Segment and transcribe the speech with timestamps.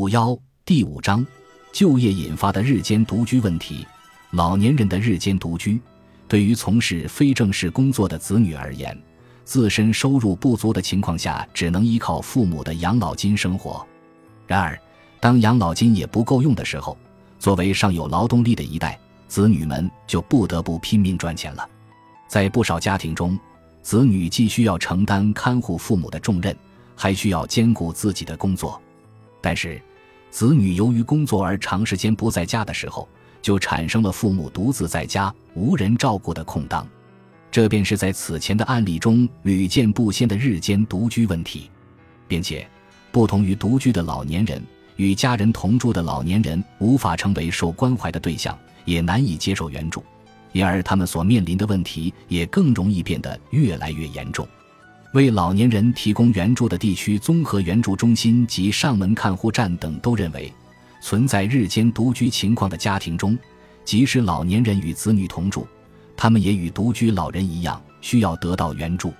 [0.00, 0.34] 五幺
[0.64, 1.26] 第五章，
[1.72, 3.86] 就业引发的日间独居问题。
[4.30, 5.78] 老年人的日间独居，
[6.26, 8.98] 对于从事非正式工作的子女而言，
[9.44, 13.86] 自身收入不足的情况下，只能依靠父母的养老金生活。
[14.46, 14.80] 然而，
[15.20, 16.96] 当养老金也不够用的时候，
[17.38, 18.98] 作为尚有劳动力的一代，
[19.28, 21.68] 子女们就不得不拼命赚钱了。
[22.26, 23.38] 在不少家庭中，
[23.82, 26.56] 子女既需要承担看护父母的重任，
[26.96, 28.80] 还需要兼顾自己的工作。
[29.42, 29.80] 但是，
[30.30, 33.08] 子女由于工作而长时间不在家的时候，
[33.42, 36.86] 就产生了父母独自在家无人照顾的空档，
[37.50, 41.70] 这便是在此前的案例中屡见不鲜的日间独居问题，
[42.28, 42.66] 并且，
[43.10, 44.62] 不同于独居的老年人，
[44.96, 50.04] 与家人同住的老年人无法成为受关怀的对象，也难以接受援助，
[50.52, 54.46] 因而他们所面临的问题也更容易变得越来越严重。
[55.12, 60.52] 为老年人提供援助的地区综合援助中心及上门看护站等都认为，
[61.02, 63.36] 存在日间独居情况的家庭中，
[63.84, 65.66] 即使老年人与子女同住，
[66.16, 69.12] 他们也与独居老人一样需要得到援助。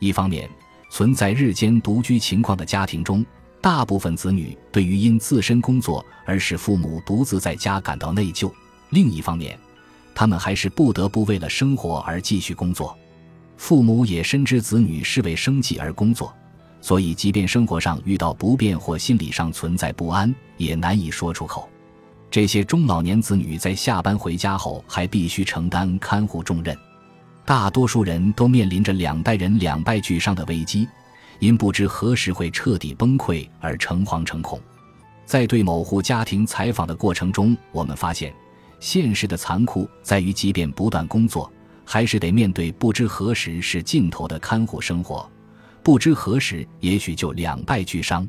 [0.00, 0.46] 一方面，
[0.90, 3.24] 存在日间独居情况的家庭中，
[3.62, 8.52] 大部分子女对于因自身工作而使父母独自在家感到内疚；
[8.90, 9.58] 另一方面，
[10.14, 12.94] 他们还是不得不为了生活而继续工作。
[13.62, 16.34] 父母也深知子女是为生计而工作，
[16.80, 21.68] 所以即便生活上遇到不便或心理上存在不安，也难以说出口。
[22.28, 26.76] 这些中老年子女在下班回家后，还必须承担看护重任，
[27.44, 30.88] 大多数人都面临着两代人两败俱伤的危机，
[31.38, 34.60] 因不知何时会彻底崩溃而诚惶诚恐。
[35.24, 38.34] 在对某户家庭采访的过程中，我们发现，
[38.80, 41.48] 现实的残酷在于，即便不断工作。
[41.92, 45.30] 还是得面对不知何时是尽头的看护生活，
[45.82, 48.26] 不知何时也许就两败俱伤。